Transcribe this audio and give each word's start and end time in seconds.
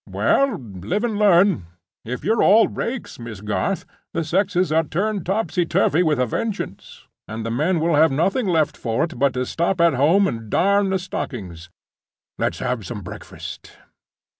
"Well; 0.09 0.57
live 0.57 1.03
and 1.03 1.19
learn. 1.19 1.67
If 2.03 2.23
you're 2.23 2.41
all 2.41 2.67
rakes, 2.67 3.19
Miss 3.19 3.39
Garth, 3.39 3.85
the 4.13 4.23
sexes 4.23 4.71
are 4.71 4.83
turned 4.83 5.27
topsy 5.27 5.63
turvy 5.63 6.01
with 6.01 6.19
a 6.19 6.25
vengeance; 6.25 7.05
and 7.27 7.45
the 7.45 7.51
men 7.51 7.79
will 7.79 7.93
have 7.93 8.11
nothing 8.11 8.47
left 8.47 8.75
for 8.77 9.03
it 9.03 9.19
but 9.19 9.33
to 9.35 9.45
stop 9.45 9.79
at 9.79 9.93
home 9.93 10.25
and 10.27 10.49
darn 10.49 10.89
the 10.89 10.97
stockings.—Let's 10.97 12.57
have 12.57 12.83
some 12.83 13.03
breakfast." 13.03 13.73